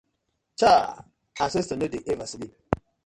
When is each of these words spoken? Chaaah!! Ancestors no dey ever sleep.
Chaaah!! 0.59 0.95
Ancestors 1.41 1.77
no 1.77 1.87
dey 1.87 2.01
ever 2.11 2.25
sleep. 2.25 2.55